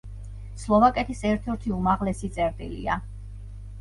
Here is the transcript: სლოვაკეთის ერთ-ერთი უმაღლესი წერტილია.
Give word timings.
სლოვაკეთის 0.61 1.21
ერთ-ერთი 1.33 1.75
უმაღლესი 1.75 2.31
წერტილია. 2.39 2.97